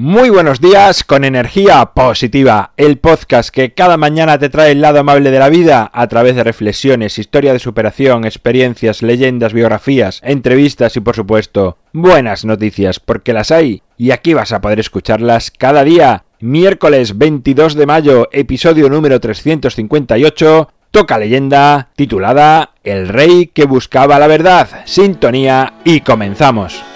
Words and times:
Muy 0.00 0.30
buenos 0.30 0.60
días 0.60 1.02
con 1.02 1.24
energía 1.24 1.84
positiva, 1.86 2.70
el 2.76 2.98
podcast 2.98 3.50
que 3.50 3.74
cada 3.74 3.96
mañana 3.96 4.38
te 4.38 4.48
trae 4.48 4.70
el 4.70 4.80
lado 4.80 5.00
amable 5.00 5.32
de 5.32 5.40
la 5.40 5.48
vida 5.48 5.90
a 5.92 6.06
través 6.06 6.36
de 6.36 6.44
reflexiones, 6.44 7.18
historia 7.18 7.52
de 7.52 7.58
superación, 7.58 8.24
experiencias, 8.24 9.02
leyendas, 9.02 9.52
biografías, 9.52 10.20
entrevistas 10.22 10.96
y 10.96 11.00
por 11.00 11.16
supuesto 11.16 11.78
buenas 11.92 12.44
noticias 12.44 13.00
porque 13.00 13.32
las 13.32 13.50
hay 13.50 13.82
y 13.96 14.12
aquí 14.12 14.34
vas 14.34 14.52
a 14.52 14.60
poder 14.60 14.78
escucharlas 14.78 15.50
cada 15.50 15.82
día. 15.82 16.26
Miércoles 16.38 17.18
22 17.18 17.74
de 17.74 17.86
mayo, 17.86 18.28
episodio 18.30 18.88
número 18.88 19.18
358, 19.18 20.68
toca 20.92 21.18
leyenda 21.18 21.88
titulada 21.96 22.70
El 22.84 23.08
rey 23.08 23.48
que 23.52 23.64
buscaba 23.64 24.20
la 24.20 24.28
verdad. 24.28 24.68
Sintonía 24.84 25.74
y 25.82 26.02
comenzamos. 26.02 26.87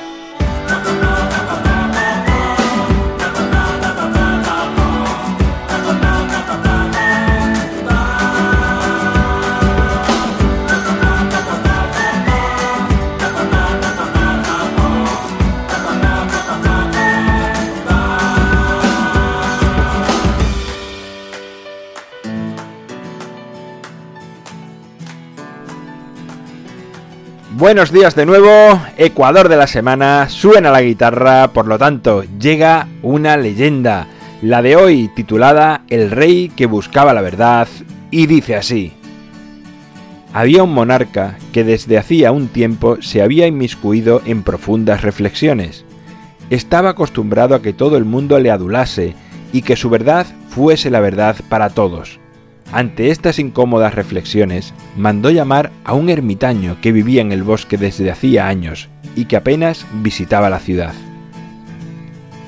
Buenos 27.63 27.93
días 27.93 28.17
de 28.17 28.27
nuevo, 28.27 28.83
Ecuador 28.97 29.49
de 29.49 29.57
la 29.57 29.69
semana, 29.69 30.29
suena 30.29 30.73
la 30.73 30.83
guitarra, 30.83 31.53
por 31.53 31.69
lo 31.69 31.79
tanto 31.79 32.25
llega 32.41 32.89
una 33.03 33.37
leyenda, 33.37 34.09
la 34.43 34.63
de 34.63 34.75
hoy 34.75 35.09
titulada 35.15 35.83
El 35.89 36.11
rey 36.11 36.51
que 36.57 36.67
buscaba 36.67 37.15
la 37.15 37.21
verdad, 37.21 37.69
y 38.11 38.27
dice 38.27 38.57
así. 38.57 38.95
Había 40.33 40.65
un 40.65 40.75
monarca 40.75 41.39
que 41.53 41.63
desde 41.63 41.99
hacía 41.99 42.33
un 42.33 42.49
tiempo 42.49 43.01
se 43.01 43.23
había 43.23 43.47
inmiscuido 43.47 44.23
en 44.25 44.43
profundas 44.43 45.03
reflexiones. 45.03 45.85
Estaba 46.51 46.91
acostumbrado 46.91 47.55
a 47.55 47.63
que 47.63 47.73
todo 47.73 47.97
el 47.97 48.05
mundo 48.05 48.41
le 48.41 48.51
adulase 48.51 49.15
y 49.53 49.63
que 49.63 49.77
su 49.77 49.89
verdad 49.89 50.27
fuese 50.49 50.91
la 50.91 50.99
verdad 50.99 51.37
para 51.49 51.71
todos. 51.71 52.19
Ante 52.73 53.11
estas 53.11 53.39
incómodas 53.39 53.95
reflexiones, 53.95 54.73
mandó 54.97 55.31
llamar 55.31 55.71
a 55.85 55.93
un 55.93 56.09
ermitaño 56.09 56.79
que 56.81 56.91
vivía 56.91 57.21
en 57.21 57.31
el 57.31 57.43
bosque 57.43 57.77
desde 57.77 58.11
hacía 58.11 58.49
años 58.49 58.89
y 59.15 59.27
que 59.27 59.37
apenas 59.37 59.87
visitaba 60.03 60.49
la 60.49 60.59
ciudad. 60.59 60.95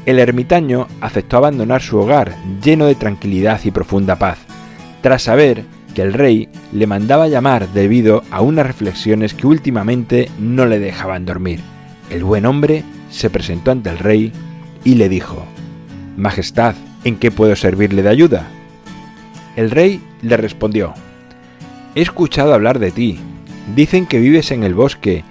El 0.07 0.19
ermitaño 0.19 0.87
aceptó 1.03 1.37
abandonar 1.37 1.83
su 1.83 1.99
hogar 1.99 2.35
lleno 2.63 2.87
de 2.87 2.95
tranquilidad 2.95 3.61
y 3.65 3.71
profunda 3.71 4.17
paz, 4.17 4.39
tras 5.03 5.23
saber 5.23 5.65
que 5.95 6.01
el 6.01 6.15
rey 6.15 6.49
le 6.73 6.87
mandaba 6.87 7.29
llamar 7.29 7.69
debido 7.69 8.23
a 8.31 8.41
unas 8.41 8.67
reflexiones 8.67 9.35
que 9.35 9.47
últimamente 9.47 10.31
no 10.39 10.65
le 10.65 10.79
dejaban 10.79 11.27
dormir. 11.27 11.61
El 12.11 12.25
buen 12.25 12.47
hombre 12.47 12.83
se 13.11 13.29
presentó 13.29 13.71
ante 13.71 13.91
el 13.91 13.99
rey 13.99 14.33
y 14.85 14.95
le 14.95 15.09
dijo, 15.11 15.45
Majestad, 16.17 16.75
¿en 17.05 17.17
qué 17.17 17.31
puedo 17.31 17.57
servirle 17.57 18.03
de 18.03 18.09
ayuda? 18.09 18.47
El 19.57 19.71
rey 19.71 20.01
le 20.23 20.37
respondió, 20.37 20.95
He 21.95 22.03
escuchado 22.03 22.55
hablar 22.55 22.79
de 22.79 22.91
ti. 22.91 23.19
Dicen 23.75 24.07
que 24.07 24.19
vives 24.19 24.51
en 24.51 24.65
el 24.65 24.75
bosque 24.75 25.25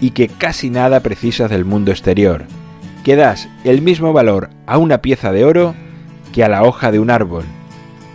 y 0.00 0.10
que 0.10 0.28
casi 0.28 0.70
nada 0.70 1.00
precisas 1.00 1.50
del 1.50 1.64
mundo 1.64 1.90
exterior, 1.90 2.44
que 3.04 3.16
das 3.16 3.48
el 3.64 3.82
mismo 3.82 4.12
valor 4.12 4.50
a 4.66 4.78
una 4.78 4.98
pieza 4.98 5.32
de 5.32 5.44
oro 5.44 5.74
que 6.32 6.44
a 6.44 6.48
la 6.48 6.62
hoja 6.62 6.92
de 6.92 6.98
un 6.98 7.10
árbol. 7.10 7.44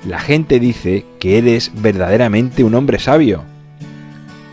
La 0.08 0.20
gente 0.20 0.60
dice 0.60 1.06
que 1.20 1.38
eres 1.38 1.72
verdaderamente 1.74 2.64
un 2.64 2.76
hombre 2.76 3.00
sabio. 3.00 3.44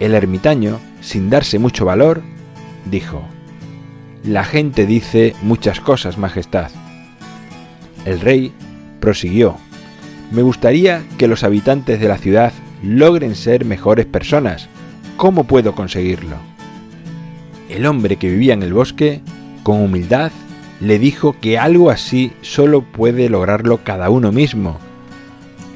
El 0.01 0.15
ermitaño, 0.15 0.81
sin 1.01 1.31
darse 1.31 1.59
mucho 1.59 1.85
valor, 1.85 2.23
dijo, 2.91 3.23
La 4.25 4.45
gente 4.45 4.87
dice 4.87 5.35
muchas 5.43 5.81
cosas, 5.81 6.19
Majestad. 6.19 6.71
El 8.05 8.21
rey 8.21 8.53
prosiguió, 8.99 9.59
me 10.33 10.41
gustaría 10.41 11.05
que 11.19 11.29
los 11.29 11.45
habitantes 11.45 12.01
de 12.01 12.09
la 12.09 12.17
ciudad 12.17 12.55
logren 12.83 13.35
ser 13.35 13.67
mejores 13.67 14.07
personas. 14.07 14.69
¿Cómo 15.19 15.45
puedo 15.45 15.75
conseguirlo? 15.75 16.37
El 17.69 17.85
hombre 17.85 18.17
que 18.17 18.31
vivía 18.31 18.55
en 18.55 18.63
el 18.63 18.73
bosque, 18.73 19.21
con 19.63 19.83
humildad, 19.83 20.33
le 20.81 20.99
dijo 20.99 21.37
que 21.39 21.59
algo 21.59 21.91
así 21.91 22.33
solo 22.41 22.83
puede 22.83 23.29
lograrlo 23.29 23.85
cada 23.85 24.09
uno 24.09 24.33
mismo. 24.33 24.79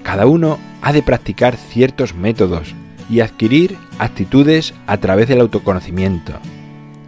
Cada 0.02 0.26
uno 0.26 0.58
ha 0.80 0.94
de 0.94 1.02
practicar 1.02 1.56
ciertos 1.56 2.14
métodos 2.14 2.74
y 3.10 3.20
adquirir 3.20 3.76
actitudes 3.98 4.72
a 4.86 4.96
través 4.96 5.28
del 5.28 5.42
autoconocimiento. 5.42 6.32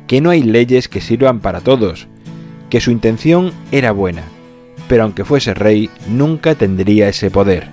Que 0.06 0.20
no 0.20 0.30
hay 0.30 0.42
leyes 0.42 0.88
que 0.88 1.00
sirvan 1.00 1.41
para 1.41 1.60
todos, 1.60 2.09
que 2.69 2.80
su 2.80 2.91
intención 2.91 3.53
era 3.72 3.92
buena 3.92 4.22
pero 4.88 5.04
aunque 5.04 5.25
fuese 5.25 5.54
rey, 5.54 5.91
nunca 6.09 6.54
tendría 6.54 7.09
ese 7.09 7.31
poder. 7.31 7.69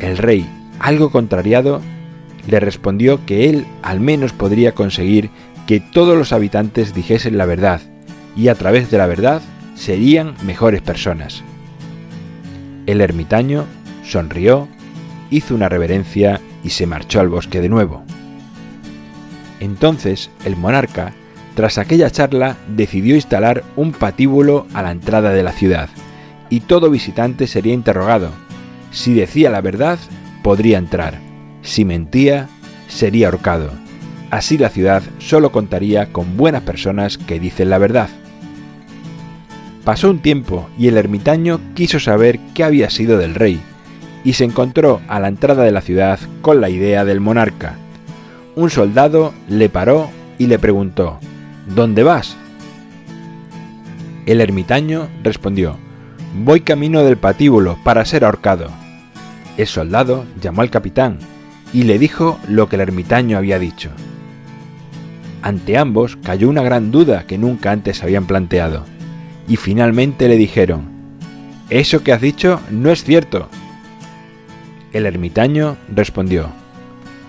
El 0.00 0.18
rey, 0.18 0.46
algo 0.78 1.10
contrariado, 1.10 1.80
le 2.46 2.60
respondió 2.60 3.24
que 3.26 3.48
él 3.48 3.66
al 3.82 4.00
menos 4.00 4.32
podría 4.32 4.72
conseguir 4.72 5.30
que 5.66 5.80
todos 5.80 6.16
los 6.18 6.32
habitantes 6.32 6.94
dijesen 6.94 7.38
la 7.38 7.46
verdad, 7.46 7.80
y 8.36 8.48
a 8.48 8.54
través 8.54 8.90
de 8.90 8.98
la 8.98 9.06
verdad 9.06 9.40
serían 9.74 10.34
mejores 10.44 10.82
personas. 10.82 11.42
El 12.86 13.00
ermitaño 13.00 13.66
sonrió, 14.04 14.68
hizo 15.30 15.54
una 15.54 15.68
reverencia 15.68 16.40
y 16.64 16.70
se 16.70 16.86
marchó 16.86 17.20
al 17.20 17.28
bosque 17.28 17.60
de 17.60 17.68
nuevo. 17.68 18.02
Entonces 19.60 20.30
el 20.44 20.56
monarca 20.56 21.12
tras 21.54 21.78
aquella 21.78 22.10
charla 22.10 22.56
decidió 22.68 23.14
instalar 23.14 23.64
un 23.76 23.92
patíbulo 23.92 24.66
a 24.72 24.82
la 24.82 24.92
entrada 24.92 25.30
de 25.30 25.42
la 25.42 25.52
ciudad, 25.52 25.88
y 26.48 26.60
todo 26.60 26.90
visitante 26.90 27.46
sería 27.46 27.74
interrogado. 27.74 28.30
Si 28.90 29.14
decía 29.14 29.50
la 29.50 29.60
verdad, 29.60 29.98
podría 30.42 30.78
entrar. 30.78 31.18
Si 31.62 31.84
mentía, 31.84 32.48
sería 32.88 33.26
ahorcado. 33.28 33.70
Así 34.30 34.58
la 34.58 34.68
ciudad 34.68 35.02
solo 35.18 35.50
contaría 35.52 36.12
con 36.12 36.36
buenas 36.36 36.62
personas 36.62 37.18
que 37.18 37.40
dicen 37.40 37.70
la 37.70 37.78
verdad. 37.78 38.08
Pasó 39.84 40.10
un 40.10 40.20
tiempo 40.20 40.68
y 40.78 40.88
el 40.88 40.96
ermitaño 40.96 41.60
quiso 41.74 41.98
saber 41.98 42.38
qué 42.54 42.64
había 42.64 42.90
sido 42.90 43.18
del 43.18 43.34
rey, 43.34 43.60
y 44.24 44.34
se 44.34 44.44
encontró 44.44 45.00
a 45.08 45.18
la 45.20 45.28
entrada 45.28 45.64
de 45.64 45.72
la 45.72 45.80
ciudad 45.80 46.18
con 46.42 46.60
la 46.60 46.68
idea 46.68 47.04
del 47.04 47.20
monarca. 47.20 47.76
Un 48.56 48.70
soldado 48.70 49.32
le 49.48 49.68
paró 49.68 50.10
y 50.38 50.46
le 50.46 50.58
preguntó, 50.58 51.18
¿Dónde 51.74 52.02
vas? 52.02 52.36
El 54.26 54.40
ermitaño 54.40 55.08
respondió, 55.22 55.76
Voy 56.34 56.62
camino 56.62 57.04
del 57.04 57.16
patíbulo 57.16 57.78
para 57.84 58.04
ser 58.04 58.24
ahorcado. 58.24 58.70
El 59.56 59.68
soldado 59.68 60.24
llamó 60.40 60.62
al 60.62 60.70
capitán 60.70 61.18
y 61.72 61.84
le 61.84 62.00
dijo 62.00 62.40
lo 62.48 62.68
que 62.68 62.74
el 62.74 62.82
ermitaño 62.82 63.38
había 63.38 63.60
dicho. 63.60 63.90
Ante 65.42 65.78
ambos 65.78 66.16
cayó 66.16 66.48
una 66.48 66.62
gran 66.62 66.90
duda 66.90 67.26
que 67.26 67.38
nunca 67.38 67.70
antes 67.70 68.02
habían 68.02 68.26
planteado, 68.26 68.84
y 69.46 69.56
finalmente 69.56 70.28
le 70.28 70.36
dijeron, 70.36 70.88
Eso 71.68 72.02
que 72.02 72.12
has 72.12 72.20
dicho 72.20 72.60
no 72.70 72.90
es 72.90 73.04
cierto. 73.04 73.48
El 74.92 75.06
ermitaño 75.06 75.76
respondió, 75.94 76.48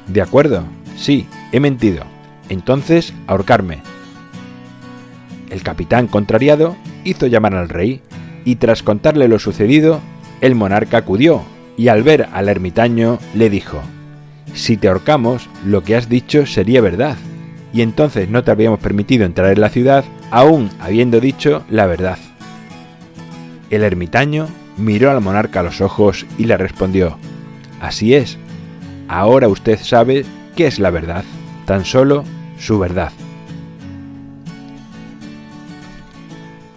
De 0.07 0.21
acuerdo, 0.21 0.63
sí, 0.97 1.27
he 1.51 1.59
mentido. 1.59 2.05
Entonces, 2.49 3.13
ahorcarme. 3.27 3.90
El 5.51 5.63
capitán, 5.63 6.07
contrariado, 6.07 6.75
hizo 7.03 7.27
llamar 7.27 7.53
al 7.55 7.69
rey, 7.69 8.01
y 8.45 8.55
tras 8.55 8.81
contarle 8.81 9.27
lo 9.27 9.37
sucedido, 9.37 9.99
el 10.39 10.55
monarca 10.55 10.97
acudió, 10.97 11.43
y 11.77 11.89
al 11.89 12.03
ver 12.03 12.29
al 12.31 12.49
ermitaño 12.49 13.19
le 13.35 13.49
dijo, 13.49 13.81
Si 14.53 14.77
te 14.77 14.87
ahorcamos, 14.87 15.49
lo 15.65 15.83
que 15.83 15.95
has 15.95 16.09
dicho 16.09 16.45
sería 16.45 16.81
verdad, 16.81 17.17
y 17.73 17.81
entonces 17.81 18.29
no 18.29 18.43
te 18.43 18.51
habríamos 18.51 18.79
permitido 18.79 19.25
entrar 19.25 19.51
en 19.51 19.61
la 19.61 19.69
ciudad, 19.69 20.05
aún 20.31 20.69
habiendo 20.79 21.19
dicho 21.19 21.63
la 21.69 21.85
verdad. 21.85 22.17
El 23.69 23.83
ermitaño 23.83 24.47
miró 24.77 25.11
al 25.11 25.21
monarca 25.21 25.59
a 25.59 25.63
los 25.63 25.81
ojos 25.81 26.25
y 26.37 26.45
le 26.45 26.57
respondió, 26.57 27.17
Así 27.81 28.13
es, 28.13 28.37
ahora 29.09 29.49
usted 29.49 29.79
sabe 29.81 30.25
qué 30.55 30.67
es 30.67 30.79
la 30.79 30.91
verdad, 30.91 31.25
tan 31.65 31.83
solo 31.83 32.23
su 32.57 32.79
verdad. 32.79 33.11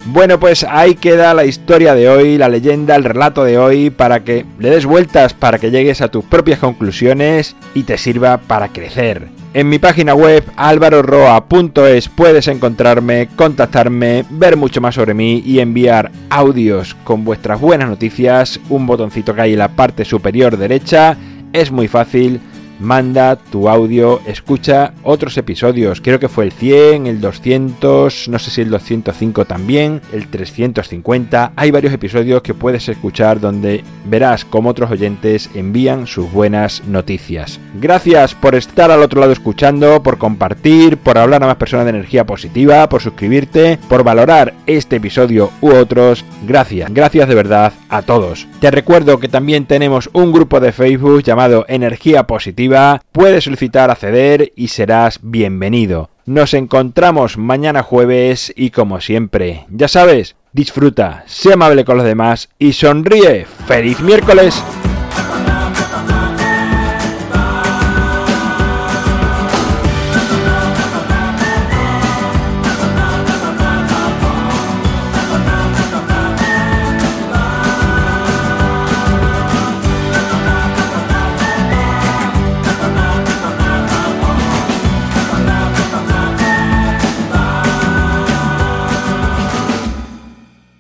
Bueno, 0.07 0.39
pues 0.39 0.67
ahí 0.69 0.97
queda 0.97 1.33
la 1.33 1.47
historia 1.47 1.95
de 1.95 2.11
hoy, 2.11 2.37
la 2.37 2.51
leyenda, 2.51 2.95
el 2.95 3.05
relato 3.05 3.43
de 3.43 3.57
hoy, 3.57 3.89
para 3.89 4.23
que 4.23 4.45
le 4.59 4.69
des 4.69 4.85
vueltas, 4.85 5.33
para 5.33 5.59
que 5.59 5.71
llegues 5.71 6.03
a 6.03 6.09
tus 6.09 6.23
propias 6.25 6.59
conclusiones 6.59 7.57
y 7.73 7.85
te 7.85 7.97
sirva 7.97 8.37
para 8.37 8.69
crecer. 8.69 9.29
En 9.55 9.71
mi 9.71 9.79
página 9.79 10.15
web 10.15 10.45
alvaroroa.es 10.57 12.11
puedes 12.11 12.49
encontrarme, 12.49 13.29
contactarme, 13.35 14.27
ver 14.29 14.59
mucho 14.59 14.83
más 14.83 14.95
sobre 14.95 15.15
mí 15.15 15.43
y 15.47 15.61
enviar 15.61 16.13
audios 16.29 16.95
con 17.05 17.25
vuestras 17.25 17.59
buenas 17.59 17.89
noticias. 17.89 18.61
Un 18.69 18.87
botoncito 18.87 19.35
que 19.35 19.41
hay 19.41 19.53
en 19.55 19.61
la 19.61 19.69
parte 19.69 20.05
superior 20.05 20.59
derecha. 20.59 21.17
Es 21.55 21.71
muy 21.71 21.89
fácil 21.89 22.41
manda 22.81 23.37
tu 23.37 23.69
audio, 23.69 24.21
escucha 24.27 24.95
otros 25.03 25.37
episodios. 25.37 26.01
Creo 26.01 26.19
que 26.19 26.29
fue 26.29 26.45
el 26.45 26.53
100, 26.53 27.07
el 27.07 27.21
200, 27.21 28.29
no 28.29 28.39
sé 28.39 28.51
si 28.51 28.61
el 28.61 28.71
205 28.71 29.45
también, 29.45 30.01
el 30.13 30.29
350. 30.29 31.53
Hay 31.57 31.71
varios 31.71 31.93
episodios 31.93 32.43
que 32.43 32.55
puedes 32.55 32.89
escuchar 32.89 33.41
donde 33.41 33.85
verás 34.05 34.45
cómo 34.45 34.71
otros 34.71 34.91
oyentes 34.91 35.51
envían 35.55 36.07
sus 36.07 36.31
buenas 36.31 36.85
noticias. 36.87 37.61
Gracias 37.81 38.35
por 38.35 38.55
estar 38.55 38.91
al 38.91 39.03
otro 39.03 39.21
lado 39.21 39.33
escuchando, 39.33 40.03
por 40.03 40.19
compartir, 40.19 40.97
por 40.99 41.19
hablar 41.19 41.43
a 41.43 41.47
más 41.47 41.57
personas 41.57 41.87
de 41.87 41.91
energía 41.91 42.25
positiva, 42.25 42.89
por 42.89 43.03
suscribirte, 43.03 43.79
por 43.89 44.05
valorar 44.05 44.55
este 44.67 44.97
episodio 44.97 45.51
u 45.61 45.71
otros. 45.71 46.25
Gracias, 46.47 46.93
gracias 46.93 47.29
de 47.29 47.35
verdad 47.35 47.73
a 47.97 48.03
todos. 48.03 48.47
Te 48.61 48.71
recuerdo 48.71 49.19
que 49.19 49.29
también 49.29 49.67
tenemos 49.67 50.11
un 50.13 50.33
grupo 50.33 50.61
de 50.61 50.73
Facebook 50.73 51.23
llamado 51.23 51.65
Energía 51.69 52.27
Positiva 52.27 53.01
puedes 53.13 53.45
solicitar 53.45 53.91
acceder 53.91 54.53
y 54.57 54.69
serás 54.69 55.21
bienvenido. 55.23 56.11
Nos 56.27 56.55
encontramos 56.55 57.37
mañana 57.37 57.83
jueves 57.83 58.53
y 58.57 58.71
como 58.71 59.01
siempre, 59.01 59.67
ya 59.69 59.89
sabes, 59.89 60.37
disfruta, 60.53 61.23
sé 61.27 61.53
amable 61.53 61.85
con 61.85 61.97
los 61.97 62.07
demás 62.07 62.49
y 62.59 62.73
sonríe. 62.73 63.47
¡Feliz 63.67 64.01
miércoles! 64.01 64.63